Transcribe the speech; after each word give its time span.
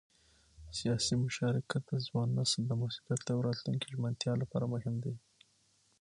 سیاسي 0.77 1.13
مشارکت 1.25 1.81
د 1.87 1.93
ځوان 2.07 2.29
نسل 2.37 2.61
د 2.67 2.71
مسؤلیت 2.81 3.25
او 3.33 3.39
راتلونکي 3.47 3.87
ژمنتیا 3.93 4.33
لپاره 4.41 4.65
مهم 4.73 4.95
دی 5.03 5.15